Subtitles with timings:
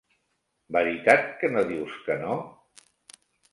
[0.77, 2.41] Veritat que no dius que no?